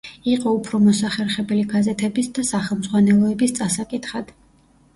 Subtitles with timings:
[0.29, 4.37] იყო უფრო მოსახერხებელი გაზეთების და სახელმძღვანელოების წასაკითხად.